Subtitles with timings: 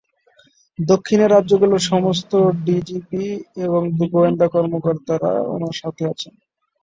[0.79, 2.31] দক্ষিণের রাজ্যগুলির সমস্ত
[2.65, 3.25] ডিজিপি
[3.65, 3.81] এবং
[4.07, 6.33] গোয়েন্দা কর্মকর্তারা উনার সাথে আছেন।